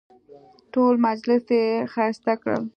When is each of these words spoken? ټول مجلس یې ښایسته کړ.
ټول 0.73 0.93
مجلس 1.07 1.43
یې 1.57 1.65
ښایسته 1.93 2.33
کړ. 2.41 2.53